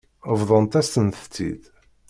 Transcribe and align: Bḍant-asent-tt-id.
Bḍant-asent-tt-id. 0.39 1.61